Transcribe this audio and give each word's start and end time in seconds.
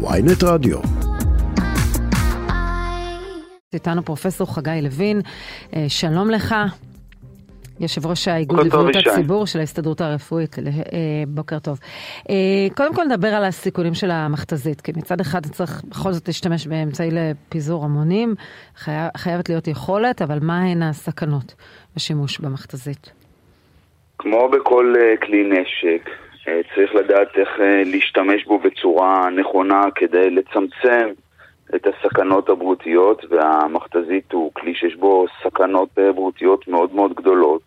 ויינט 0.00 0.42
רדיו. 0.44 0.78
איתנו 3.72 4.02
פרופסור 4.04 4.54
חגי 4.54 4.70
לוין, 4.82 5.20
אה, 5.76 5.84
שלום 5.88 6.30
לך. 6.30 6.54
יושב 7.80 8.06
ראש 8.06 8.28
האיגוד 8.28 8.66
לבריאות 8.66 8.96
הציבור 8.96 9.46
של 9.46 9.58
ההסתדרות 9.58 10.00
הרפואית, 10.00 10.58
אה, 10.58 10.64
בוקר 11.28 11.58
טוב. 11.58 11.78
אה, 12.30 12.34
קודם 12.76 12.94
כל 12.94 13.04
נדבר 13.04 13.28
על 13.28 13.44
הסיכונים 13.44 13.94
של 13.94 14.10
המכתזית, 14.10 14.80
כי 14.80 14.92
מצד 14.96 15.20
אחד 15.20 15.46
צריך 15.46 15.82
בכל 15.88 16.12
זאת 16.12 16.26
להשתמש 16.26 16.66
באמצעי 16.66 17.10
לפיזור 17.10 17.84
המונים, 17.84 18.34
חייבת 19.16 19.48
להיות 19.48 19.68
יכולת, 19.68 20.22
אבל 20.22 20.38
מה 20.42 20.62
הן 20.62 20.82
הסכנות 20.82 21.54
בשימוש 21.96 22.38
במכתזית? 22.38 23.12
כמו 24.18 24.48
בכל 24.48 24.94
כלי 25.22 25.50
נשק, 25.50 26.10
צריך 26.74 26.94
לדעת 26.94 27.38
איך 27.38 27.48
להשתמש 27.84 28.44
בו 28.44 28.58
בצורה 28.58 29.30
נכונה 29.30 29.82
כדי 29.94 30.30
לצמצם 30.30 31.08
את 31.74 31.86
הסכנות 31.86 32.48
הבריאותיות, 32.48 33.24
והמכתזית 33.30 34.32
הוא 34.32 34.52
כלי 34.54 34.74
שיש 34.74 34.96
בו 34.96 35.26
סכנות 35.42 35.88
בריאותיות 35.94 36.68
מאוד 36.68 36.94
מאוד 36.94 37.14
גדולות. 37.14 37.62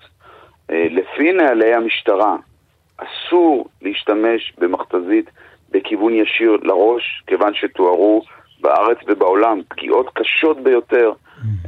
אה, 0.72 0.88
לפי 0.90 1.32
נהלי 1.32 1.74
המשטרה, 1.74 2.36
אסור 2.98 3.66
להשתמש 3.82 4.54
במכתזית 4.58 5.30
בכיוון 5.72 6.14
ישיר 6.14 6.58
לראש, 6.62 7.24
כיוון 7.28 7.54
שתוארו 7.54 8.22
בארץ 8.62 8.98
ובעולם 9.08 9.62
פגיעות 9.70 10.10
קשות 10.14 10.64
ביותר, 10.64 11.12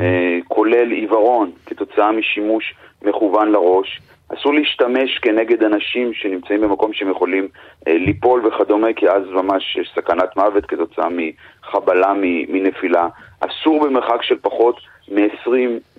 אה, 0.02 0.38
כולל 0.48 0.92
עיוורון 0.92 1.52
כתוצאה 1.66 2.12
משימוש 2.12 2.76
מכוון 3.02 3.52
לראש. 3.52 4.02
אסור 4.34 4.54
להשתמש 4.54 5.20
כנגד 5.22 5.64
אנשים 5.64 6.14
שנמצאים 6.14 6.62
במקום 6.62 6.94
שהם 6.94 7.10
יכולים 7.10 7.48
אה, 7.88 7.98
ליפול 7.98 8.46
וכדומה, 8.46 8.94
כי 8.96 9.10
אז 9.10 9.24
ממש 9.32 9.78
יש 9.82 9.92
סכנת 9.96 10.38
מוות 10.38 10.66
כתוצאה 10.66 11.08
מחבלה, 11.10 12.14
מנפילה. 12.50 13.08
אסור 13.40 13.86
במרחק 13.86 14.24
של 14.24 14.36
פחות 14.42 14.80
מ-20 15.12 15.52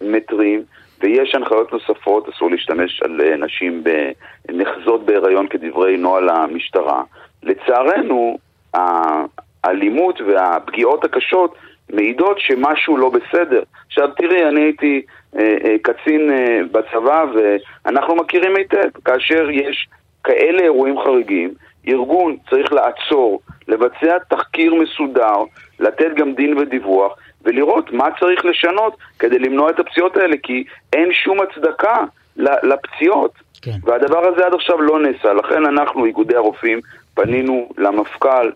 מטרים, 0.03 0.63
ויש 1.01 1.35
הנחיות 1.35 1.73
נוספות, 1.73 2.29
אסור 2.29 2.51
להשתמש 2.51 3.03
על 3.03 3.21
אה, 3.21 3.37
נשים 3.37 3.85
בנחזות 4.49 5.07
בהיריון 5.07 5.49
כדברי 5.49 5.97
נוהל 5.97 6.29
המשטרה. 6.29 7.03
לצערנו, 7.43 8.39
האלימות 9.65 10.21
והפגיעות 10.21 11.05
הקשות 11.05 11.55
מעידות 11.93 12.41
שמשהו 12.41 12.97
לא 12.97 13.11
בסדר. 13.11 13.63
עכשיו 13.87 14.09
תראי, 14.17 14.49
אני 14.49 14.61
הייתי 14.61 15.03
אה, 15.39 15.57
אה, 15.65 15.77
קצין 15.83 16.31
אה, 16.31 16.59
בצבא 16.73 17.25
ואנחנו 17.35 18.17
מכירים 18.17 18.57
היטב, 18.57 18.89
כאשר 19.05 19.51
יש 19.51 19.89
כאלה 20.25 20.63
אירועים 20.63 21.01
חריגים, 21.01 21.55
ארגון 21.89 22.37
צריך 22.51 22.73
לעצור, 22.73 23.41
לבצע 23.69 24.19
תחקיר 24.31 24.75
מסודר, 24.75 25.37
לתת 25.81 26.11
גם 26.17 26.35
דין 26.35 26.59
ודיווח 26.59 27.13
ולראות 27.45 27.93
מה 27.93 28.09
צריך 28.21 28.45
לשנות 28.45 28.97
כדי 29.19 29.39
למנוע 29.39 29.71
את 29.71 29.81
הפציעות 29.81 30.17
האלה, 30.17 30.37
כי 30.43 30.65
אין 30.93 31.13
שום 31.13 31.39
הצדקה 31.41 31.97
לפציעות. 32.37 33.33
כן. 33.63 33.71
והדבר 33.83 34.27
הזה 34.29 34.47
עד 34.47 34.55
עכשיו 34.55 34.83
לא 34.83 34.99
נעשה, 34.99 35.33
לכן 35.33 35.67
אנחנו, 35.67 36.05
איגודי 36.05 36.37
הרופאים, 36.37 36.81
פנינו 37.15 37.69
למפכ"ל 37.79 38.51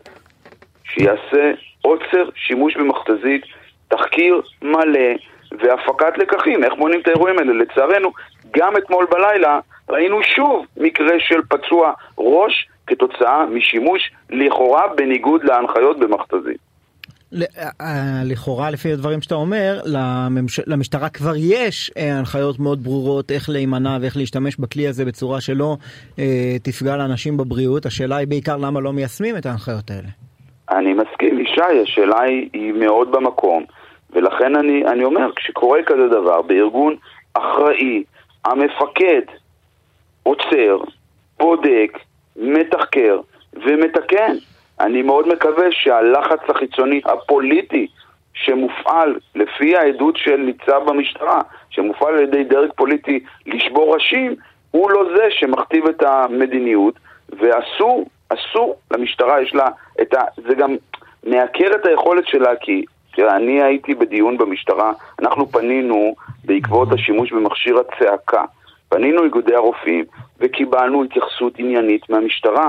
שיעשה 0.85 1.53
עוצר 1.83 2.31
שימוש 2.35 2.77
במכתזית, 2.77 3.43
תחקיר 3.89 4.41
מלא 4.63 5.11
והפקת 5.59 6.19
לקחים, 6.19 6.65
איך 6.65 6.73
מונים 6.75 7.01
את 7.01 7.09
האירועים 7.09 7.39
האלה. 7.39 7.53
לצערנו, 7.53 8.13
גם 8.57 8.77
אתמול 8.77 9.07
בלילה 9.11 9.61
ראינו 9.91 10.23
שוב 10.23 10.67
מקרה 10.77 11.21
של 11.21 11.41
פצוע 11.49 11.93
ראש 12.19 12.69
כתוצאה 12.87 13.47
משימוש 13.47 14.11
לכאורה 14.31 14.83
בניגוד 14.97 15.45
להנחיות 15.45 15.99
במכתזית. 15.99 16.69
אה, 17.81 18.23
לכאורה 18.25 18.71
לפי 18.71 18.93
הדברים 18.93 19.23
שאתה 19.23 19.35
אומר 19.35 19.81
לממש... 19.85 20.61
למשטרה 20.67 21.09
כבר 21.09 21.33
יש 21.37 21.91
אה, 21.97 22.19
הנחיות 22.19 22.59
מאוד 22.59 22.85
ברורות 22.85 23.31
איך 23.31 23.49
להימנע 23.49 23.99
ואיך 24.01 24.17
להשתמש 24.17 24.57
בכלי 24.57 24.89
הזה 24.89 25.05
בצורה 25.05 25.41
שלא 25.41 25.77
אה, 26.19 26.57
תפגע 26.63 26.97
לאנשים 26.97 27.37
בבריאות 27.37 27.87
השאלה 27.87 28.17
היא 28.17 28.29
בעיקר 28.29 28.57
למה 28.57 28.81
לא 28.81 28.93
מיישמים 28.93 29.37
את 29.37 29.47
ההנחיות 29.47 29.91
האלה. 29.91 30.09
אני 30.71 30.95
מסכים, 30.95 31.41
ישי, 31.41 31.83
השאלה 31.83 32.21
היא, 32.21 32.49
היא 32.53 32.73
מאוד 32.73 33.13
במקום, 33.13 33.65
ולכן 34.11 34.57
אני, 34.57 34.85
אני 34.87 35.05
אומר, 35.05 35.31
כשקורה 35.37 35.83
כזה 35.83 36.09
דבר 36.09 36.43
בארגון 36.43 36.97
אחראי, 37.35 38.03
המפקד 38.45 39.23
עוצר, 40.23 40.79
בודק, 41.39 41.99
מתחקר 42.37 43.21
ומתקן. 43.55 44.37
אני 44.81 45.03
מאוד 45.03 45.29
מקווה 45.29 45.67
שהלחץ 45.71 46.41
החיצוני 46.49 47.01
הפוליטי 47.05 47.87
שמופעל 48.35 49.17
לפי 49.35 49.77
העדות 49.77 50.17
של 50.17 50.37
ניצב 50.37 50.83
במשטרה, 50.87 51.41
שמופעל 51.71 52.15
על 52.15 52.23
ידי 52.23 52.45
דרג 52.45 52.71
פוליטי 52.77 53.21
לשבור 53.47 53.95
ראשים, 53.95 54.35
הוא 54.71 54.91
לא 54.91 55.05
זה 55.17 55.27
שמכתיב 55.31 55.87
את 55.87 56.03
המדיניות, 56.03 56.95
ואסור 57.29 58.09
אסור 58.29 58.77
למשטרה, 58.91 59.43
יש 59.43 59.55
לה 59.55 59.69
את 60.03 60.15
ה... 60.15 60.21
זה 60.49 60.55
גם 60.55 60.77
מעקר 61.25 61.71
את 61.75 61.87
היכולת 61.87 62.27
שלה, 62.27 62.57
כי 62.61 62.85
תראה, 63.15 63.37
אני 63.37 63.63
הייתי 63.63 63.95
בדיון 63.95 64.39
במשטרה, 64.39 64.93
אנחנו 65.21 65.49
פנינו 65.49 66.15
בעקבות 66.45 66.93
השימוש 66.93 67.33
במכשיר 67.33 67.79
הצעקה. 67.79 68.45
פנינו 68.89 69.25
איגודי 69.25 69.55
הרופאים 69.55 70.05
וקיבלנו 70.39 71.05
התייחסות 71.05 71.53
עניינית 71.59 72.11
מהמשטרה. 72.11 72.69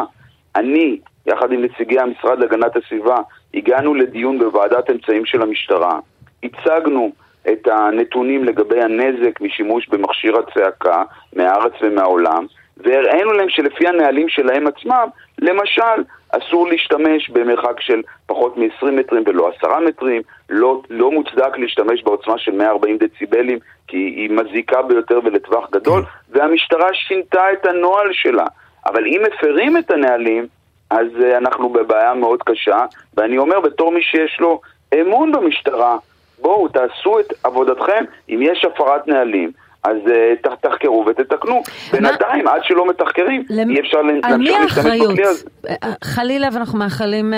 אני, 0.55 0.99
יחד 1.25 1.51
עם 1.51 1.61
נציגי 1.63 1.99
המשרד 1.99 2.39
להגנת 2.39 2.75
הסביבה, 2.75 3.17
הגענו 3.53 3.93
לדיון 3.93 4.39
בוועדת 4.39 4.89
אמצעים 4.89 5.25
של 5.25 5.41
המשטרה, 5.41 5.99
הצגנו 6.43 7.11
את 7.51 7.67
הנתונים 7.67 8.43
לגבי 8.43 8.81
הנזק 8.81 9.41
משימוש 9.41 9.89
במכשיר 9.89 10.35
הצעקה 10.39 11.03
מהארץ 11.35 11.73
ומהעולם, 11.81 12.45
והראינו 12.79 13.31
להם 13.31 13.49
שלפי 13.49 13.87
הנהלים 13.87 14.29
שלהם 14.29 14.67
עצמם, 14.67 15.07
למשל, 15.39 16.03
אסור 16.29 16.67
להשתמש 16.67 17.29
במרחק 17.29 17.81
של 17.81 18.01
פחות 18.25 18.57
מ-20 18.57 18.91
מטרים 18.91 19.23
ולא 19.25 19.51
10 19.57 19.79
מטרים, 19.87 20.21
לא, 20.49 20.81
לא 20.89 21.11
מוצדק 21.11 21.57
להשתמש 21.57 22.03
בעוצמה 22.03 22.37
של 22.37 22.51
140 22.51 22.97
דציבלים 22.97 23.59
כי 23.87 23.97
היא 23.97 24.29
מזיקה 24.29 24.81
ביותר 24.81 25.19
ולטווח 25.23 25.69
גדול. 25.71 26.03
והמשטרה 26.29 26.87
שינתה 26.93 27.51
את 27.53 27.65
הנוהל 27.65 28.09
שלה. 28.11 28.45
אבל 28.85 29.05
אם 29.07 29.21
מפרים 29.27 29.77
את 29.77 29.91
הנהלים, 29.91 30.47
אז 30.89 31.07
uh, 31.19 31.37
אנחנו 31.37 31.69
בבעיה 31.69 32.13
מאוד 32.13 32.43
קשה, 32.43 32.85
ואני 33.17 33.37
אומר 33.37 33.59
בתור 33.59 33.91
מי 33.91 34.01
שיש 34.01 34.37
לו 34.39 34.61
אמון 35.01 35.31
במשטרה, 35.31 35.97
בואו 36.41 36.67
תעשו 36.67 37.19
את 37.19 37.33
עבודתכם 37.43 38.03
אם 38.29 38.39
יש 38.41 38.65
הפרת 38.65 39.07
נהלים. 39.07 39.51
אז 39.83 39.97
uh, 40.05 40.55
תחקרו 40.61 41.05
ותתקנו. 41.07 41.61
בינתיים, 41.91 42.47
עד 42.47 42.61
שלא 42.63 42.87
מתחקרים, 42.89 43.43
למ... 43.49 43.69
אי 43.69 43.79
אפשר 43.79 44.01
להמשיך 44.01 44.61
להשתמש 44.61 45.01
בכלי 45.01 45.25
הזה. 45.25 45.45
אה, 45.69 45.75
אה, 45.83 45.93
חלילה, 46.03 46.47
ואנחנו 46.53 46.79
מאחלים 46.79 47.33
uh, 47.33 47.37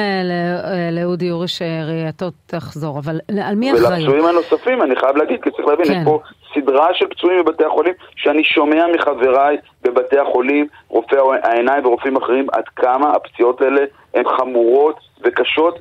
לאודי 0.92 1.32
אורי 1.32 1.48
שראייתו 1.48 2.26
תחזור, 2.46 3.00
אבל 3.00 3.20
על 3.44 3.56
מי 3.56 3.72
האחריות? 3.72 3.92
ולפצועים 3.92 4.26
הנוספים, 4.26 4.82
אני 4.82 4.96
חייב 4.96 5.18
להגיד, 5.18 5.42
כי 5.44 5.52
צריך 5.52 5.68
להבין, 5.68 5.86
כן. 5.86 5.92
יש 5.94 6.06
פה 6.06 6.20
סדרה 6.54 6.88
של 6.94 7.08
פצועים 7.08 7.46
בבתי 7.46 7.66
החולים, 7.66 7.94
שאני 8.16 8.44
שומע 8.44 8.86
מחבריי 8.96 9.58
בבתי 9.82 10.20
החולים, 10.20 10.68
רופאי 10.88 11.18
העיניים 11.44 11.86
ורופאים 11.86 12.16
אחרים, 12.18 12.48
עד 12.52 12.64
כמה 12.76 13.12
הפציעות 13.12 13.62
האלה 13.62 13.82
הן 14.14 14.24
חמורות 14.38 14.96
וקשות, 15.24 15.80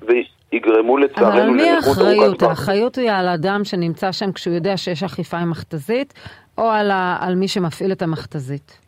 יגרמו 0.53 0.97
לצערנו 0.97 1.55
לנכות 1.55 1.99
ארוכת 1.99 1.99
טווח. 1.99 1.99
אבל 1.99 2.13
על 2.13 2.17
מי 2.17 2.17
האחריות? 2.17 2.43
האחריות 2.43 2.97
היא 2.97 3.11
על 3.11 3.29
אדם 3.29 3.65
שנמצא 3.65 4.13
שם 4.13 4.33
כשהוא 4.33 4.55
יודע 4.55 4.77
שיש 4.77 5.03
אכיפה 5.03 5.39
עם 5.39 5.51
מכתזית, 5.51 6.15
או 6.61 6.71
על, 6.71 6.91
ה, 6.91 7.17
על 7.21 7.35
מי 7.35 7.49
שמפעיל 7.49 7.93
את 7.93 8.03
המכתזית? 8.03 8.79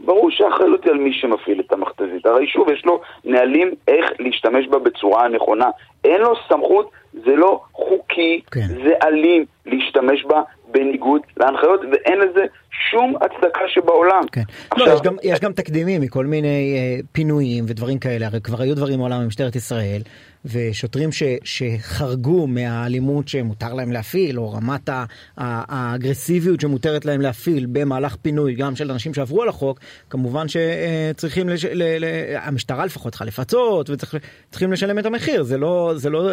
ברור 0.00 0.30
שהאחריות 0.30 0.84
היא 0.84 0.92
על 0.92 0.98
מי 0.98 1.12
שמפעיל 1.12 1.60
את 1.60 1.72
המכתזית. 1.72 2.26
הרי 2.26 2.46
שוב, 2.46 2.68
יש 2.70 2.84
לו 2.84 3.00
נהלים 3.24 3.74
איך 3.88 4.10
להשתמש 4.18 4.68
בה 4.68 4.78
בצורה 4.78 5.24
הנכונה. 5.24 5.66
אין 6.04 6.20
לו 6.20 6.34
סמכות, 6.48 6.90
זה 7.12 7.36
לא 7.36 7.60
חוקי, 7.72 8.40
כן. 8.50 8.66
זה 8.84 8.92
אלים 9.06 9.44
להשתמש 9.66 10.24
בה 10.24 10.42
בניגוד 10.68 11.20
להנחיות, 11.36 11.80
ואין 11.92 12.18
לזה 12.18 12.44
שום 12.90 13.14
הצדקה 13.16 13.60
שבעולם. 13.68 14.22
כן. 14.32 14.40
לא, 14.40 14.84
עכשיו... 14.84 14.86
לא, 14.86 14.92
יש 14.92 15.00
גם, 15.00 15.16
יש 15.22 15.40
גם 15.40 15.52
תקדימים 15.52 16.00
מכל 16.00 16.26
מיני 16.26 16.76
אה, 16.76 17.00
פינויים 17.12 17.64
ודברים 17.68 17.98
כאלה, 17.98 18.26
הרי 18.26 18.40
כבר 18.40 18.62
היו 18.62 18.76
דברים 18.76 18.98
מעולם 18.98 19.24
במשטרת 19.24 19.56
ישראל, 19.56 20.00
ושוטרים 20.46 21.12
ש, 21.12 21.22
שחרגו 21.44 22.46
מהאלימות 22.46 23.28
שמותר 23.28 23.74
להם 23.74 23.92
להפעיל, 23.92 24.38
או 24.38 24.52
רמת 24.52 24.88
האגרסיביות 25.36 26.60
שמותרת 26.60 27.04
להם 27.04 27.20
להפעיל 27.20 27.66
במהלך 27.72 28.16
פינוי, 28.22 28.54
גם 28.54 28.76
של 28.76 28.90
אנשים 28.90 29.14
שעברו 29.14 29.42
על 29.42 29.48
החוק, 29.48 29.80
כמובן 30.10 30.46
שצריכים, 30.48 31.48
לש, 31.48 31.64
ל, 31.64 32.04
ל, 32.04 32.36
המשטרה 32.36 32.86
לפחות 32.86 33.12
צריכה 33.12 33.24
לפצות, 33.24 33.90
וצריכים 33.90 34.72
לשלם 34.72 34.98
את 34.98 35.06
המחיר, 35.06 35.42
זה 35.42 35.58
לא, 35.58 35.92
זה 35.96 36.10
לא, 36.10 36.30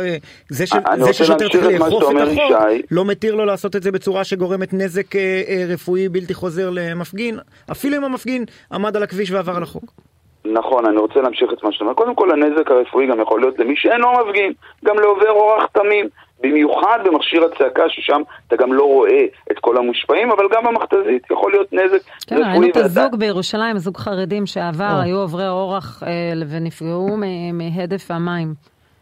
זה, 0.50 0.68
ש, 0.68 0.74
זה 1.04 1.14
ששוטר 1.14 1.50
צריך 1.50 1.66
לאכוף 1.66 2.04
את 2.12 2.28
החוק, 2.28 2.52
לא 2.92 3.06
מתיר 3.06 3.36
לו 3.36 3.46
לעשות 3.46 3.76
את 3.76 3.84
זה 3.84 3.92
בצורה 3.92 4.24
שגורמת 4.24 4.74
נזק 4.74 5.16
אה, 5.16 5.42
אה, 5.48 5.66
רפואי 5.68 6.10
בלתי 6.10 6.34
חוזר 6.34 6.70
למפגין, 6.70 7.40
אפילו 7.72 7.98
אם 7.98 8.04
המפגין 8.04 8.46
עמד 8.72 8.96
על 8.96 9.04
הכביש 9.04 9.32
ועבר 9.32 9.56
על 9.56 9.64
החוק. 9.64 10.13
נכון, 10.46 10.86
אני 10.86 10.98
רוצה 10.98 11.22
להמשיך 11.22 11.54
את 11.54 11.64
מה 11.64 11.72
שאתה 11.72 11.84
אומר. 11.84 11.94
קודם 11.94 12.16
כל, 12.16 12.32
הנזק 12.32 12.72
הרפואי 12.72 13.08
גם 13.08 13.22
יכול 13.22 13.40
להיות 13.42 13.60
למי 13.60 13.76
שאינו 13.76 14.08
מפגין, 14.12 14.54
גם 14.86 15.00
לעובר 15.00 15.30
אורח 15.30 15.66
תמים. 15.66 16.08
במיוחד 16.44 17.00
במכשיר 17.06 17.46
הצעקה, 17.46 17.84
ששם 17.90 18.22
אתה 18.48 18.56
גם 18.56 18.74
לא 18.74 18.84
רואה 18.84 19.26
את 19.52 19.60
כל 19.60 19.78
המושפעים, 19.78 20.32
אבל 20.32 20.44
גם 20.52 20.64
במכתזית 20.64 21.24
יכול 21.32 21.52
להיות 21.52 21.74
נזק 21.74 22.04
כן, 22.28 22.36
רפואי. 22.36 22.44
כן, 22.44 22.52
ראינו 22.52 22.68
את 22.68 22.78
הזוג 22.78 23.16
בירושלים, 23.16 23.78
זוג 23.78 23.98
חרדים 23.98 24.46
שעבר, 24.46 25.00
היו 25.04 25.18
עוברי 25.18 25.48
אורח 25.48 26.04
אה, 26.04 26.34
ונפגעו 26.50 27.18
מהדף 27.54 28.12
המים. 28.12 28.54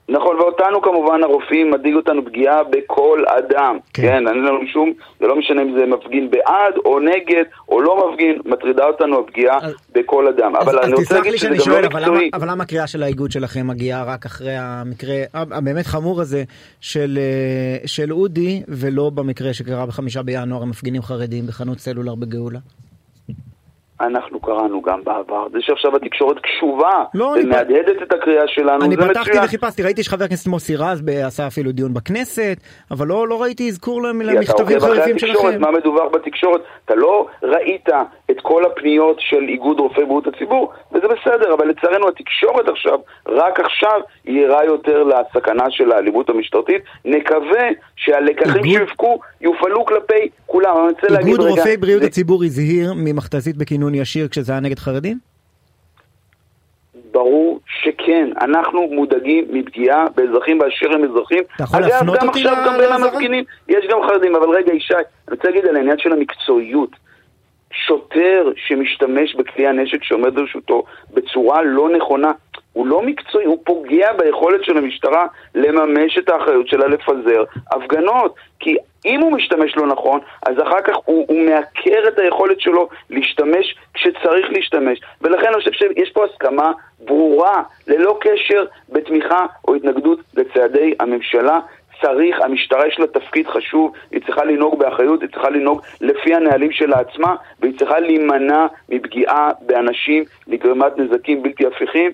נכון, 0.09 0.36
ואותנו 0.36 0.81
כמובן 0.81 1.24
הרופאים, 1.24 1.71
מדאיג 1.71 1.95
אותנו 1.95 2.25
פגיעה 2.25 2.63
בכל 2.63 3.24
אדם. 3.27 3.77
כן, 3.94 4.01
כן 4.01 4.27
אין 4.27 4.44
לנו 4.45 4.68
שום, 4.74 4.94
זה 5.19 5.27
לא 5.27 5.36
משנה 5.36 5.62
אם 5.62 5.77
זה 5.77 5.86
מפגין 5.86 6.31
בעד 6.31 6.74
או 6.86 7.00
נגד 7.00 7.44
או 7.69 7.81
לא 7.81 8.12
מפגין, 8.12 8.42
מטרידה 8.45 8.86
אותנו 8.86 9.19
הפגיעה 9.19 9.57
אז, 9.62 9.74
בכל 9.92 10.27
אדם. 10.27 10.56
אז, 10.56 10.68
אבל 10.68 10.80
אז 10.80 10.86
אני 10.86 10.94
רוצה 10.94 11.15
להגיד 11.15 11.36
שזה 11.36 11.50
גם 11.50 11.56
שואל, 11.56 11.81
לא 11.81 11.88
מקצועי. 11.88 12.01
אבל 12.03 12.12
למה, 12.12 12.19
אבל 12.33 12.51
למה 12.51 12.63
הקריאה 12.63 12.88
של 12.88 13.03
האיגוד 13.03 13.31
שלכם 13.31 13.68
מגיעה 13.68 14.03
רק 14.03 14.25
אחרי 14.25 14.56
המקרה 14.57 15.15
הבאמת 15.33 15.86
חמור 15.86 16.21
הזה 16.21 16.44
של, 16.81 17.18
אה, 17.21 17.88
של 17.88 18.13
אודי, 18.13 18.62
ולא 18.68 19.09
במקרה 19.09 19.54
שקרה 19.54 19.86
בחמישה 19.86 20.24
בינואר, 20.24 20.62
המפגינים 20.62 21.01
חרדים 21.01 21.47
בחנות 21.47 21.80
סלולר 21.80 22.15
בגאולה? 22.15 22.59
אנחנו 24.06 24.39
קראנו 24.39 24.81
גם 24.81 25.03
בעבר. 25.03 25.48
זה 25.51 25.57
שעכשיו 25.62 25.95
התקשורת 25.95 26.38
קשובה 26.39 27.03
לא, 27.13 27.33
ומהדהדת 27.44 28.00
פ... 28.00 28.01
את 28.03 28.13
הקריאה 28.13 28.48
שלנו, 28.48 28.86
אני 28.86 28.98
פתחתי 28.98 29.38
וחיפשתי, 29.44 29.83
ראיתי 29.83 30.03
שחבר 30.03 30.24
הכנסת 30.24 30.48
מוסי 30.48 30.75
רז 30.75 31.03
עשה 31.25 31.48
אפילו 31.48 31.71
דיון 31.71 31.94
בכנסת, 31.94 32.57
אבל 32.92 33.07
לא, 33.07 33.27
לא 33.27 33.42
ראיתי 33.42 33.68
אזכור 33.68 34.01
למכתבים 34.01 34.80
חריפים 34.80 35.19
שלכם. 35.19 35.62
מה 35.62 35.71
מדווח 35.71 36.12
בתקשורת? 36.13 36.62
אתה 36.86 36.95
לא 36.95 37.27
ראית 37.44 37.89
את 38.31 38.38
כל 38.42 38.65
הפניות 38.65 39.18
של 39.19 39.42
איגוד 39.48 39.80
רופאי 39.80 40.06
בריאות 40.06 40.27
הציבור, 40.27 40.71
וזה 40.92 41.07
בסדר, 41.07 41.54
אבל 41.54 41.68
לצערנו 41.68 42.07
התקשורת 42.07 42.69
עכשיו, 42.69 43.00
רק 43.27 43.59
עכשיו, 43.59 44.01
היא 44.24 44.45
ערה 44.45 44.65
יותר 44.65 45.04
לסכנה 45.04 45.65
של 45.69 45.92
האלימות 45.92 46.30
המשטרתית. 46.30 46.81
נקווה 47.06 47.68
שהלקחים 47.95 48.63
שיופקו 48.63 49.19
יופעלו 49.42 49.86
כלפי 49.86 50.30
כולם. 50.51 50.75
אני 50.77 50.88
רוצה 50.88 51.07
להגיד 51.09 51.33
רגע... 51.33 51.44
איגוד 51.44 51.57
רופאי 51.59 51.77
בריאות 51.77 52.03
הציבור 52.03 52.44
הזהיר 52.44 52.94
ממכתזית 52.95 53.57
בכינון 53.57 53.95
ישיר 53.95 54.27
כשזה 54.27 54.51
היה 54.51 54.62
נגד 54.62 54.80
חרדים? 54.80 55.18
ברור 57.12 57.59
שכן, 57.83 58.30
אנחנו 58.42 58.88
מודאגים 58.92 59.45
מפגיעה 59.51 60.06
באזרחים 60.15 60.59
באשר 60.59 60.92
הם 60.94 61.03
אזרחים. 61.03 61.44
אתה 61.56 61.63
יכול 61.63 61.80
להפנות 61.80 62.24
אותי? 62.24 62.42
אגב, 62.42 62.51
גם 62.51 62.51
עכשיו, 62.51 62.63
גם 62.65 62.77
בין 62.77 62.92
המפגינים, 62.92 63.44
יש 63.69 63.86
גם 63.92 63.98
חרדים, 64.07 64.36
אבל 64.36 64.50
רגע, 64.50 64.74
ישי, 64.74 64.94
אני 64.94 65.03
רוצה 65.36 65.48
להגיד 65.48 65.65
על 65.65 65.75
העניין 65.75 65.98
של 65.98 66.12
המקצועיות. 66.12 66.89
שוטר 67.88 68.51
שמשתמש 68.56 69.36
בכלי 69.36 69.68
הנשק 69.68 70.04
שעומד 70.04 70.36
לרשותו 70.36 70.83
בצורה 71.13 71.62
לא 71.62 71.89
נכונה, 71.97 72.31
הוא 72.73 72.88
לא 72.88 73.01
מקצועי, 73.01 73.45
הוא 73.45 73.57
פוגע 73.63 74.13
ביכולת 74.13 74.63
של 74.63 74.77
המשטרה 74.77 75.27
לממש 75.56 76.18
את 76.18 76.29
האחריות 76.29 76.68
שלה 76.68 76.88
לפזר 76.88 77.44
הפגנות. 77.71 78.35
כי 78.59 78.75
אם 79.06 79.21
הוא 79.21 79.31
משתמש 79.31 79.77
לא 79.77 79.88
נכון, 79.88 80.19
אז 80.45 80.56
אחר 80.63 80.81
כך 80.81 80.95
הוא, 81.06 81.25
הוא 81.29 81.39
מעקר 81.39 82.07
את 82.07 82.19
היכולת 82.19 82.62
שלו 82.62 82.89
להשתמש 83.09 83.75
כשצריך 83.94 84.50
להשתמש. 84.50 85.00
ולכן 85.21 85.47
אני 85.47 85.56
חושב 85.56 85.71
שיש 85.71 86.12
פה 86.12 86.25
הסכמה 86.25 86.71
ברורה, 87.06 87.63
ללא 87.88 88.18
קשר 88.21 88.65
בתמיכה 88.89 89.45
או 89.68 89.75
התנגדות 89.75 90.19
לצעדי 90.33 90.94
הממשלה. 91.00 91.59
צריך, 92.01 92.41
המשטרה 92.41 92.88
יש 92.88 93.00
לה 93.00 93.07
תפקיד 93.07 93.47
חשוב, 93.47 93.91
היא 94.12 94.21
צריכה 94.25 94.44
לנהוג 94.44 94.79
באחריות, 94.79 95.21
היא 95.21 95.29
צריכה 95.29 95.50
לנהוג 95.50 95.81
לפי 96.01 96.35
הנהלים 96.35 96.71
שלה 96.71 97.00
עצמה, 97.00 97.35
והיא 97.59 97.79
צריכה 97.79 98.00
להימנע 98.00 98.68
מפגיעה 98.89 99.51
באנשים, 99.62 100.23
לגרמת 100.47 100.97
נזקים 100.97 101.44
בלתי 101.44 101.65
הפיכים. 101.68 102.12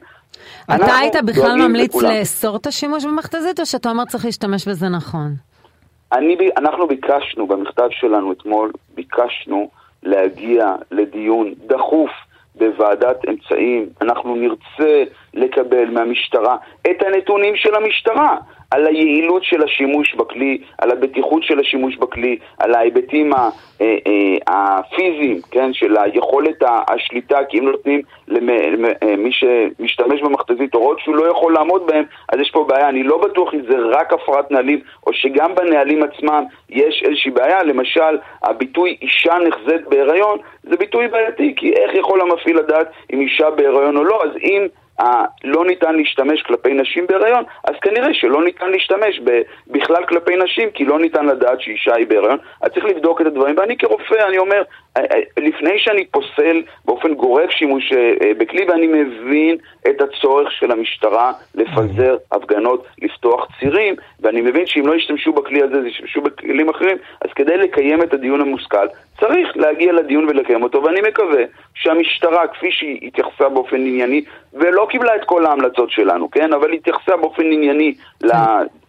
אתה 0.75 0.98
היית 0.98 1.16
בכלל 1.25 1.68
ממליץ 1.68 1.95
לאסור 1.95 2.56
את 2.56 2.68
השימוש 2.68 3.06
במכתזית, 3.06 3.60
או 3.60 3.66
שאתה 3.66 3.89
אומר 3.89 4.06
צריך 4.06 4.25
להשתמש 4.25 4.68
בזה 4.68 4.89
נכון? 4.89 5.34
אני, 6.12 6.38
אנחנו 6.57 6.88
ביקשנו, 6.88 7.48
במכתב 7.48 7.88
שלנו 7.92 8.31
אתמול, 8.31 8.72
ביקשנו 8.95 9.69
להגיע 10.04 10.75
לדיון 10.92 11.54
דחוף 11.68 12.12
בוועדת 12.56 13.18
אמצעים. 13.30 13.89
אנחנו 14.01 14.36
נרצה 14.36 15.04
לקבל 15.34 15.89
מהמשטרה 15.89 16.57
את 16.81 17.01
הנתונים 17.01 17.56
של 17.56 17.75
המשטרה. 17.75 18.38
על 18.72 18.88
היעילות 18.88 19.44
של 19.44 19.64
השימוש 19.64 20.16
בכלי, 20.16 20.58
על 20.78 20.92
הבטיחות 20.92 21.44
של 21.44 21.60
השימוש 21.60 21.96
בכלי, 21.96 22.38
על 22.60 22.75
ההיבטים 22.75 23.34
אה, 23.34 23.50
אה, 23.81 24.36
הפיזיים, 24.48 25.42
כן, 25.52 25.74
של 25.74 25.98
היכולת 25.98 26.64
השליטה, 26.88 27.38
כי 27.50 27.60
אם 27.60 27.66
נותנים 27.66 28.02
למי 28.28 28.54
אה, 29.04 29.31
שמשתמש 29.31 30.22
במכתזית 30.22 30.74
הוראות 30.74 31.00
שהוא 31.00 31.16
לא 31.16 31.31
יכול 31.31 31.54
לעמוד 31.54 31.88
בהם, 31.88 32.04
אז 32.34 32.40
יש 32.40 32.52
פה 32.52 32.66
בעיה. 32.69 32.90
אני 32.90 33.04
לא 33.04 33.18
בטוח 33.18 33.54
אם 33.54 33.62
זה 33.69 33.78
רק 33.92 34.14
הפרת 34.14 34.52
נהלים, 34.52 34.80
או 35.08 35.14
שגם 35.14 35.56
בנהלים 35.56 36.04
עצמם 36.04 36.44
יש 36.69 37.04
איזושהי 37.06 37.31
בעיה. 37.31 37.64
למשל, 37.64 38.18
הביטוי 38.44 38.98
אישה 39.02 39.34
נחזית 39.48 39.88
בהיריון, 39.90 40.38
זה 40.64 40.78
ביטוי 40.78 41.08
בעייתי, 41.08 41.54
כי 41.58 41.74
איך 41.74 41.96
יכול 41.96 42.22
המפעיל 42.22 42.58
לדעת 42.58 42.88
אם 43.14 43.22
אישה 43.22 43.50
בהיריון 43.50 43.98
או 43.98 44.04
לא? 44.04 44.24
אז 44.24 44.30
אם... 44.44 44.68
לא 45.44 45.66
ניתן 45.66 45.96
להשתמש 45.96 46.42
כלפי 46.42 46.74
נשים 46.74 47.08
בהיריון, 47.08 47.44
אז 47.64 47.76
כנראה 47.82 48.14
שלא 48.14 48.44
ניתן 48.44 48.72
להשתמש 48.72 49.20
בכלל 49.68 50.06
כלפי 50.06 50.36
נשים, 50.36 50.72
כי 50.72 50.86
לא 50.86 51.00
ניתן 51.00 51.26
לדעת 51.26 51.62
שאישה 51.62 51.96
היא 51.96 52.08
בהיריון. 52.08 52.38
אז 52.62 52.72
צריך 52.72 52.86
לבדוק 52.86 53.22
את 53.22 53.26
הדברים, 53.26 53.56
ואני 53.58 53.78
כרופא, 53.78 54.28
אני 54.28 54.38
אומר, 54.38 54.64
לפני 55.38 55.80
שאני 55.80 56.06
פוסל 56.06 56.62
באופן 56.86 57.14
גורף 57.14 57.50
שימוש 57.50 57.94
אה, 57.94 58.32
בכלי, 58.38 58.66
ואני 58.68 58.88
מבין 58.88 59.58
את 59.90 60.02
הצורך 60.02 60.52
של 60.52 60.72
המשטרה 60.72 61.32
לפזר 61.56 62.18
הפגנות, 62.32 62.86
לפתוח 63.02 63.48
צירים, 63.60 63.96
ואני 64.20 64.42
מבין 64.42 64.66
שאם 64.66 64.88
לא 64.88 64.96
ישתמשו 64.96 65.34
בכלי 65.34 65.62
הזה, 65.62 65.78
אז 65.78 65.86
ישתמשו 65.86 66.22
בכלים 66.22 66.70
אחרים, 66.70 66.98
אז 67.22 67.30
כדי 67.36 67.58
לקיים 67.58 68.04
את 68.04 68.14
הדיון 68.14 68.42
המושכל, 68.42 68.88
צריך 69.20 69.48
להגיע 69.56 69.94
לדיון 69.94 70.26
ולקיים 70.26 70.64
אותו, 70.64 70.84
ואני 70.84 71.02
מקווה 71.02 71.44
שהמשטרה, 71.74 72.48
כפי 72.48 72.72
שהיא 72.72 73.08
התייחסה 73.08 73.50
באופן 73.50 73.76
ענייני, 73.76 74.24
ולא 74.54 74.88
קיבלה 74.90 75.16
את 75.16 75.24
כל 75.26 75.46
ההמלצות 75.46 75.92
שלנו, 75.92 76.32
כן? 76.32 76.54
אבל 76.54 76.72
היא 76.72 76.80
התייחסה 76.80 77.18
באופן 77.18 77.44
ענייני 77.44 77.94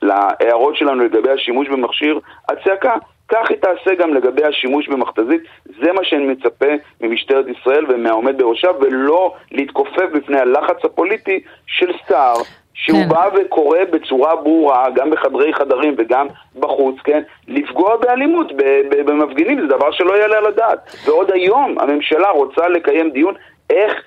להערות 0.02 0.76
שלנו 0.76 1.04
לגבי 1.04 1.30
השימוש 1.30 1.68
במכשיר 1.68 2.20
הצעקה, 2.48 2.94
כך 3.28 3.50
היא 3.50 3.58
תעשה 3.58 3.94
גם 3.94 4.14
לגבי 4.14 4.44
השימוש 4.44 4.88
במכתזית. 4.88 5.42
זה 5.82 5.92
מה 5.92 6.04
שאני 6.04 6.26
מצפה 6.26 6.72
ממשטרת 7.00 7.44
ישראל 7.48 7.84
ומהעומד 7.88 8.42
בראשה, 8.42 8.68
ולא 8.80 9.34
להתכופף 9.52 10.06
בפני 10.14 10.40
הלחץ 10.40 10.84
הפוליטי 10.84 11.40
של 11.66 11.92
שר. 12.08 12.34
שהוא 12.74 13.02
כן. 13.02 13.08
בא 13.08 13.28
וקורא 13.34 13.78
בצורה 13.90 14.36
ברורה, 14.36 14.90
גם 14.94 15.10
בחדרי 15.10 15.54
חדרים 15.54 15.94
וגם 15.98 16.26
בחוץ, 16.58 16.96
כן, 17.04 17.22
לפגוע 17.48 17.96
באלימות 17.96 18.52
במפגינים, 18.90 19.60
זה 19.60 19.66
דבר 19.66 19.90
שלא 19.90 20.18
יעלה 20.18 20.38
על 20.38 20.46
הדעת. 20.46 20.96
ועוד 21.06 21.30
היום 21.32 21.78
הממשלה 21.78 22.30
רוצה 22.30 22.68
לקיים 22.68 23.10
דיון 23.10 23.34
איך 23.70 24.02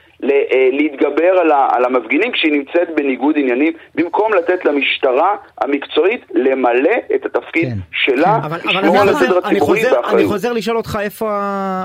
להתגבר 0.72 1.40
על, 1.42 1.52
על 1.52 1.86
המפגינים 1.86 2.32
כשהיא 2.32 2.52
נמצאת 2.52 2.96
בניגוד 2.96 3.36
עניינים, 3.38 3.74
במקום 3.96 4.34
לתת 4.34 4.66
למשטרה 4.66 5.36
המקצועית 5.62 6.22
למלא 6.34 6.96
את 7.16 7.26
התפקיד 7.26 7.70
כן. 7.70 7.78
שלה, 7.92 8.40
כן. 8.50 8.70
לשמור 8.70 8.98
על 8.98 9.10
הסדר 9.10 9.38
הציבורי 9.38 9.82
באחריות. 9.82 10.06
אני 10.14 10.26
חוזר 10.26 10.54
לשאול 10.54 10.78
אותך 10.78 10.98
איפה 11.02 11.30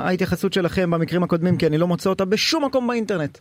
ההתייחסות 0.04 0.52
שלכם 0.52 0.90
במקרים 0.90 1.22
הקודמים, 1.22 1.56
כי 1.56 1.66
אני 1.66 1.78
לא 1.78 1.86
מוצא 1.86 2.10
אותה 2.10 2.24
בשום 2.24 2.64
מקום 2.64 2.86
באינטרנט. 2.86 3.38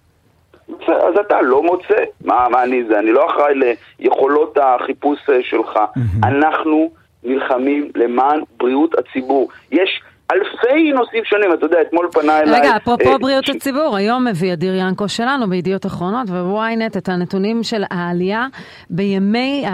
אז 0.88 1.18
אתה 1.28 1.42
לא 1.42 1.64
מוצא, 1.64 2.04
מה, 2.26 2.48
מה 2.52 2.64
אני 2.64 2.84
זה, 2.90 3.00
אני 3.00 3.12
לא 3.12 3.28
אחראי 3.30 3.54
ליכולות 4.00 4.58
החיפוש 4.62 5.20
אה, 5.30 5.36
שלך. 5.42 5.80
אנחנו 6.24 6.90
נלחמים 7.24 7.90
למען 7.96 8.40
בריאות 8.58 8.96
הציבור. 9.00 9.50
יש 9.72 10.02
אלפי 10.32 10.92
נושאים 10.92 11.24
שונים, 11.26 11.54
אתה 11.54 11.66
יודע, 11.66 11.78
אתמול 11.82 12.10
פנה 12.12 12.40
אליי... 12.40 12.60
רגע, 12.60 12.76
אפרופו 12.76 13.12
אה, 13.12 13.18
בריאות 13.18 13.46
ש... 13.46 13.50
הציבור, 13.50 13.96
היום 13.96 14.28
מביא 14.28 14.54
אדיר 14.54 14.76
ינקו 14.76 15.10
שלנו 15.10 15.50
בידיעות 15.50 15.86
אחרונות 15.86 16.30
ובוויינט 16.30 16.98
את 16.98 17.10
הנתונים 17.10 17.64
של 17.64 17.84
העלייה 17.92 18.48
בימי, 18.90 19.66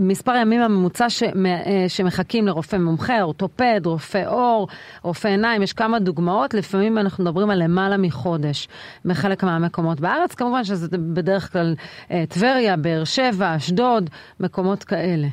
מספר 0.00 0.32
הימים 0.32 0.60
הממוצע. 0.60 1.06
אה, 1.46 1.84
שמחכים 1.88 2.46
לרופא 2.46 2.76
מומחה, 2.76 3.22
אורתופד, 3.22 3.80
רופא 3.84 4.22
עור, 4.26 4.68
רופא 5.02 5.28
עיניים, 5.28 5.62
יש 5.62 5.72
כמה 5.72 5.98
דוגמאות, 5.98 6.54
לפעמים 6.54 6.98
אנחנו 6.98 7.24
מדברים 7.24 7.50
על 7.50 7.62
למעלה 7.62 7.96
מחודש 7.96 8.68
בחלק 9.04 9.42
מהמקומות 9.42 10.00
בארץ, 10.00 10.34
כמובן 10.34 10.64
שזה 10.64 10.88
בדרך 10.98 11.52
כלל 11.52 11.74
אה, 12.10 12.24
טבריה, 12.28 12.76
באר 12.76 13.04
שבע, 13.04 13.56
אשדוד, 13.56 14.10
מקומות 14.40 14.84
כאלה. 14.84 15.26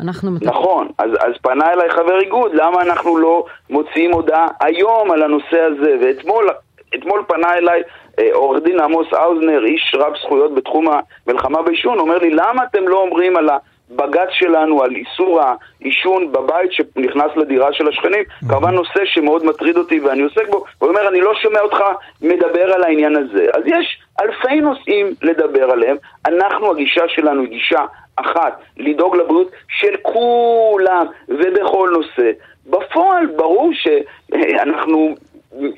אנחנו 0.00 0.30
מטפלים. 0.30 0.50
נכון, 0.50 0.88
אז, 0.98 1.10
אז 1.20 1.32
פנה 1.42 1.72
אליי 1.72 1.90
חבר 1.90 2.20
איגוד, 2.20 2.54
למה 2.54 2.82
אנחנו 2.82 3.18
לא 3.18 3.44
מוציאים 3.70 4.12
הודעה 4.12 4.46
היום 4.60 5.10
על 5.10 5.22
הנושא 5.22 5.60
הזה? 5.60 5.96
ואתמול 6.00 7.24
פנה 7.26 7.54
אליי 7.54 7.82
אה, 8.18 8.28
עורך 8.32 8.62
דין 8.62 8.80
עמוס 8.80 9.06
האוזנר, 9.12 9.64
איש 9.64 9.94
רב 9.98 10.12
זכויות 10.22 10.54
בתחום 10.54 10.86
המלחמה 11.26 11.62
בעישון, 11.62 11.98
אומר 11.98 12.18
לי, 12.18 12.30
למה 12.30 12.64
אתם 12.64 12.88
לא 12.88 12.96
אומרים 12.96 13.36
על 13.36 13.48
הבג"ץ 13.50 14.28
שלנו 14.30 14.82
על 14.82 14.94
איסור 14.94 15.40
העישון 15.40 16.32
בבית 16.32 16.72
שנכנס 16.72 17.36
לדירה 17.36 17.72
של 17.72 17.88
השכנים? 17.88 18.22
Mm-hmm. 18.22 18.48
כמובן 18.48 18.74
נושא 18.74 19.00
שמאוד 19.04 19.44
מטריד 19.44 19.76
אותי 19.76 20.00
ואני 20.00 20.22
עוסק 20.22 20.48
בו. 20.50 20.64
הוא 20.78 20.88
אומר, 20.88 21.08
אני 21.08 21.20
לא 21.20 21.34
שומע 21.42 21.60
אותך 21.60 21.78
מדבר 22.22 22.72
על 22.72 22.84
העניין 22.84 23.16
הזה. 23.16 23.46
אז 23.54 23.62
יש 23.66 24.00
אלפי 24.20 24.60
נושאים 24.60 25.06
לדבר 25.22 25.70
עליהם. 25.70 25.96
אנחנו, 26.26 26.70
הגישה 26.70 27.02
שלנו 27.08 27.40
היא 27.40 27.50
גישה 27.50 27.80
אחת, 28.20 28.60
לדאוג 28.76 29.16
לבריאות 29.16 29.50
של 29.68 29.96
כולם 30.02 31.06
ובכל 31.28 31.90
נושא. 31.92 32.30
בפועל 32.66 33.26
ברור 33.26 33.70
שאנחנו 33.72 35.14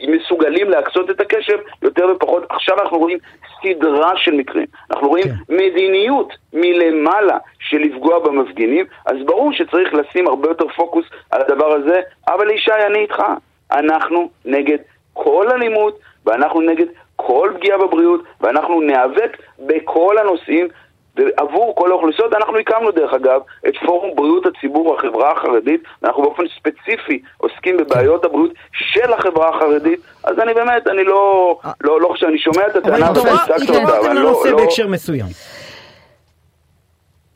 מסוגלים 0.09 0.71
להקצות 0.71 1.11
את 1.11 1.21
הקשב 1.21 1.59
יותר 1.83 2.07
ופחות. 2.17 2.45
עכשיו 2.49 2.81
אנחנו 2.81 2.99
רואים 2.99 3.19
סדרה 3.63 4.13
של 4.17 4.35
מקרים. 4.35 4.67
אנחנו 4.91 5.09
רואים 5.09 5.25
כן. 5.25 5.55
מדיניות 5.55 6.33
מלמעלה 6.53 7.39
של 7.59 7.79
לפגוע 7.79 8.19
במפגינים, 8.19 8.87
אז 9.07 9.17
ברור 9.27 9.53
שצריך 9.53 9.95
לשים 9.95 10.29
הרבה 10.29 10.49
יותר 10.49 10.69
פוקוס 10.69 11.05
על 11.31 11.41
הדבר 11.43 11.73
הזה, 11.73 12.01
אבל 12.29 12.51
ישי, 12.51 12.73
אני 12.87 12.99
איתך. 12.99 13.23
אנחנו 13.73 14.31
נגד 14.45 14.79
כל 15.13 15.47
אלימות, 15.51 15.99
ואנחנו 16.27 16.61
נגד 16.61 16.87
כל 17.17 17.53
פגיעה 17.59 17.79
בבריאות, 17.79 18.21
ואנחנו 18.41 18.81
ניאבק 18.81 19.37
בכל 19.59 20.19
הנושאים 20.19 20.69
ועבור 21.17 21.75
כל 21.77 21.91
האוכלוסיות, 21.91 22.33
אנחנו 22.35 22.59
הקמנו 22.59 22.91
דרך 22.91 23.15
אגב 23.15 23.41
את 23.69 23.75
פורום 23.87 24.17
בריאות 24.17 24.47
הציבור 24.47 24.97
החברה 24.97 25.33
החרדית, 25.33 25.83
אנחנו 26.05 26.23
באופן 26.23 26.43
ספציפי 26.59 27.23
עוסקים 27.37 27.77
בבעיות 27.77 28.25
הבריאות 28.25 28.51
של 28.73 29.13
החברה 29.13 29.49
החרדית, 29.49 30.01
אז 30.25 30.39
אני 30.39 30.55
באמת, 30.55 30.87
אני 30.87 31.05
לא, 31.05 31.57
לא, 31.81 32.01
לא 32.01 32.09
חושב, 32.09 32.27
אני 32.27 32.39
שומע 32.39 32.67
את 32.67 32.77
הטענה 32.77 33.11
והצגת 33.11 33.71
אותה, 33.71 33.99
אבל 33.99 34.13
לא... 34.19 34.43
אבל 34.43 34.55
בהקשר 34.55 34.87
מסוים. 34.87 35.27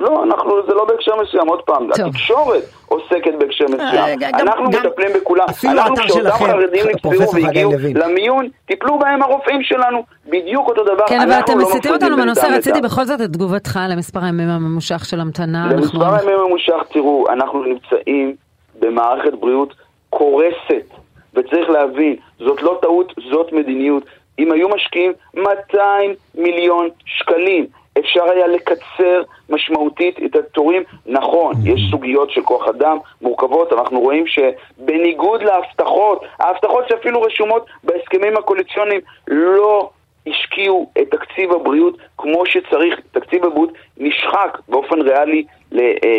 לא, 0.01 0.25
אנחנו, 0.25 0.67
זה 0.69 0.75
לא 0.75 0.85
בהקשר 0.85 1.13
מסוים, 1.23 1.49
עוד 1.49 1.63
פעם, 1.63 1.89
טוב. 1.97 2.07
התקשורת 2.07 2.63
עוסקת 2.89 3.35
בהקשר 3.39 3.65
אה, 3.65 3.75
מסוים. 3.75 4.19
אנחנו 4.35 4.71
גם, 4.71 4.87
מטפלים 4.87 5.11
בכולם. 5.15 5.45
אנחנו 5.65 5.97
כשאותם 5.97 6.31
חרדים 6.31 6.87
נפצעו 6.89 7.35
והגיעו 7.35 7.73
למיון, 7.95 8.49
טיפלו 8.67 8.99
בהם 8.99 9.23
הרופאים 9.23 9.63
שלנו, 9.63 10.05
בדיוק 10.27 10.69
אותו 10.69 10.85
דבר. 10.85 11.07
כן, 11.09 11.21
אבל 11.21 11.41
אתם 11.41 11.59
מסיתים 11.59 11.93
אותנו 11.93 12.17
בנושא, 12.17 12.47
רציתי 12.47 12.81
בכל 12.81 13.05
זאת 13.05 13.21
את 13.21 13.33
תגובתך 13.33 13.79
למספר 13.91 14.21
הימים 14.25 14.49
הממושך 14.49 15.05
של 15.05 15.21
המתנה. 15.21 15.69
למספר 15.73 16.15
הימים 16.15 16.39
הממושך, 16.41 16.83
תראו, 16.93 17.25
אנחנו 17.29 17.65
נמצאים 17.65 18.35
במערכת 18.81 19.35
בריאות 19.41 19.75
קורסת, 20.11 20.91
וצריך 21.35 21.71
להבין, 21.71 22.17
זאת 22.39 22.63
לא 22.63 22.79
טעות, 22.83 23.13
זאת 23.31 23.53
מדיניות. 23.53 24.03
אם 24.39 24.53
היו 24.53 24.69
משקיעים 24.69 25.13
200 25.35 26.15
מיליון 26.35 26.89
שקלים 27.05 27.67
אפשר 27.99 28.25
היה 28.25 28.47
לקצר 28.47 29.23
משמעותית 29.49 30.19
את 30.25 30.37
התורים. 30.37 30.83
נכון, 31.07 31.55
יש 31.65 31.81
סוגיות 31.91 32.31
של 32.31 32.43
כוח 32.43 32.69
אדם 32.69 32.99
מורכבות, 33.23 33.73
אנחנו 33.73 34.01
רואים 34.01 34.25
שבניגוד 34.27 35.43
להבטחות, 35.43 36.25
ההבטחות 36.39 36.89
שאפילו 36.89 37.23
רשומות 37.23 37.67
בהסכמים 37.85 38.37
הקואליציוניים 38.37 39.01
לא 39.29 39.91
השקיעו 40.27 40.91
את 41.01 41.11
תקציב 41.11 41.53
הבריאות 41.53 41.99
כמו 42.19 42.47
שצריך, 42.47 43.01
תקציב 43.13 43.45
הבריאות 43.45 43.73
נשחק 43.99 44.59
באופן 44.69 45.01
ריאלי 45.01 45.45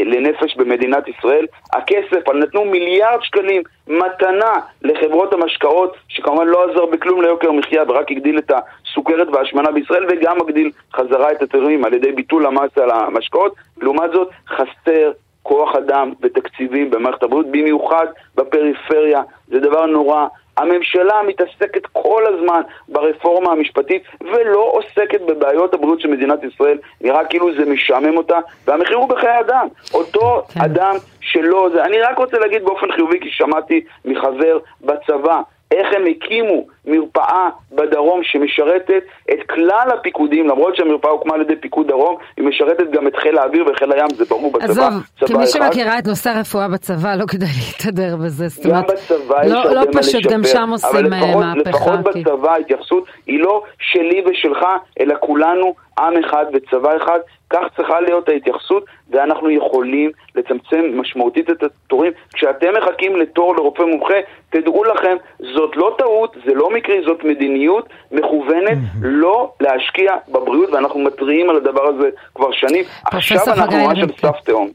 לנפש 0.05 0.55
במדינת 0.55 1.07
ישראל. 1.07 1.45
הכסף, 1.73 2.29
נתנו 2.33 2.65
מיליארד 2.65 3.21
שקלים 3.21 3.61
מתנה 3.87 4.53
לחברות 4.81 5.33
המשקאות, 5.33 5.95
שכמובן 6.07 6.47
לא 6.47 6.63
עזר 6.63 6.85
בכלום 6.85 7.21
ליוקר 7.21 7.49
המחיה 7.49 7.83
ורק 7.87 8.11
הגדיל 8.11 8.37
את 8.37 8.51
הסוכרת 8.51 9.27
וההשמנה 9.27 9.71
בישראל 9.71 10.05
וגם 10.09 10.37
מגדיל 10.37 10.71
חזרה 10.93 11.31
את 11.31 11.41
התרמים 11.41 11.85
על 11.85 11.93
ידי 11.93 12.11
ביטול 12.11 12.45
המס 12.45 12.77
על 12.77 12.91
המשקאות. 12.91 13.55
לעומת 13.81 14.11
זאת, 14.11 14.29
חסר 14.47 15.11
כוח 15.43 15.75
אדם 15.75 16.13
ותקציבים 16.21 16.89
במערכת 16.91 17.23
הבריאות, 17.23 17.51
במיוחד 17.51 18.05
בפריפריה. 18.35 19.21
זה 19.47 19.59
דבר 19.59 19.85
נורא. 19.85 20.27
הממשלה 20.57 21.21
מתעסקת 21.27 21.85
כל 21.91 22.23
הזמן 22.27 22.61
ברפורמה 22.89 23.51
המשפטית 23.51 24.03
ולא 24.21 24.71
עוסקת 24.73 25.21
בבעיות 25.21 25.73
הבריאות 25.73 26.01
של 26.01 26.07
מדינת 26.07 26.39
ישראל. 26.43 26.77
נראה 27.01 27.25
כאילו 27.25 27.53
זה 27.53 27.65
משעמם 27.65 28.17
אותה, 28.17 28.37
והמחיר 28.67 28.97
הוא 28.97 29.09
בחיי 29.09 29.39
אדם. 29.39 29.67
אותו 29.93 30.43
כן. 30.53 30.61
אדם 30.61 30.95
שלא... 31.25 31.69
זה... 31.73 31.83
אני 31.83 32.01
רק 32.01 32.17
רוצה 32.17 32.37
להגיד 32.39 32.63
באופן 32.63 32.91
חיובי, 32.91 33.19
כי 33.19 33.29
שמעתי 33.31 33.81
מחבר 34.05 34.57
בצבא, 34.81 35.41
איך 35.71 35.87
הם 35.95 36.03
הקימו 36.11 36.67
מרפאה 36.85 37.49
בדרום 37.71 38.23
שמשרתת 38.23 39.03
את 39.33 39.39
כלל 39.49 39.87
הפיקודים, 39.93 40.47
למרות 40.47 40.75
שהמרפאה 40.75 41.11
הוקמה 41.11 41.35
על 41.35 41.41
ידי 41.41 41.55
פיקוד 41.55 41.87
דרום, 41.87 42.17
היא 42.37 42.45
משרתת 42.45 42.91
גם 42.91 43.07
את 43.07 43.15
חיל 43.15 43.37
האוויר 43.37 43.65
וחיל 43.71 43.91
הים, 43.91 44.07
זה 44.15 44.25
ברור 44.25 44.51
בצבא. 44.51 44.65
עזוב, 44.65 44.93
כמי 45.25 45.47
שמכירה 45.47 45.99
את 45.99 46.07
נושא 46.07 46.29
הרפואה 46.29 46.67
בצבא, 46.67 47.15
לא 47.15 47.25
כדאי 47.25 47.47
להתהדר 47.67 48.15
בזה. 48.15 48.47
זאת 48.47 48.65
אומרת, 48.65 48.85
גם 48.89 48.95
בצבא 48.95 49.45
יש 49.45 49.51
לא, 49.51 49.57
הרבה 49.57 49.73
לא 49.73 49.81
מה 49.85 50.01
פשוט, 50.01 50.15
לשפר. 50.15 50.33
גם 50.33 50.43
שם 50.43 50.69
עושים 50.71 51.13
אה, 51.13 51.19
לפחות, 51.19 51.43
מהפכה. 51.43 51.69
לפחות 51.69 52.13
כי... 52.13 52.23
בצבא 52.23 52.51
ההתייחסות 52.51 53.05
היא 53.27 53.39
לא 53.39 53.63
שלי 53.79 54.23
ושלך, 54.27 54.65
אלא 54.99 55.15
כולנו 55.19 55.73
עם 55.99 56.13
אחד 56.17 56.45
וצבא 56.53 56.97
אחד, 56.97 57.19
כך 57.49 57.63
צריכה 57.75 58.01
להיות 58.01 58.29
ההתייחסות, 58.29 58.85
ואנחנו 59.09 59.49
יכולים 59.49 60.11
לצמצם 60.35 60.99
משמעותית 60.99 61.49
את 61.49 61.63
התורים. 61.63 62.11
כשאתם 62.33 62.67
מחכים 62.77 63.15
לתור 63.15 63.55
לרופא 63.55 63.81
מומחה, 63.81 64.13
תדעו 64.49 64.83
לכם, 64.83 65.17
זאת 65.53 65.75
לא 65.75 65.95
טעות, 65.97 66.35
זה 66.45 66.53
לא 66.53 66.69
מקרי, 66.69 67.01
זאת 67.05 67.23
מדיניות 67.23 67.89
מכוונת 68.11 68.77
לא 69.01 69.51
להשקיע 69.61 70.15
בבריאות, 70.27 70.69
ואנחנו 70.69 70.99
מתריעים 70.99 71.49
על 71.49 71.55
הדבר 71.55 71.87
הזה 71.87 72.09
כבר 72.35 72.51
שנים. 72.51 72.83
עכשיו 73.05 73.37
אנחנו 73.47 73.77
ממש 73.77 73.99
על 73.99 74.09
סף 74.21 74.39
תהום. 74.45 74.69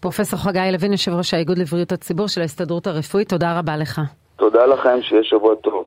פרופסור 0.00 0.38
חגי 0.38 0.58
לוין, 0.72 0.92
יושב 0.92 1.12
ראש 1.12 1.34
האיגוד 1.34 1.58
לבריאות 1.58 1.92
הציבור 1.92 2.28
של 2.28 2.40
ההסתדרות 2.40 2.86
הרפואית, 2.86 3.28
תודה 3.28 3.58
רבה 3.58 3.76
לך. 3.76 4.00
תודה 4.36 4.66
לכם, 4.66 5.02
שיהיה 5.02 5.24
שבוע 5.24 5.54
טוב. 5.54 5.84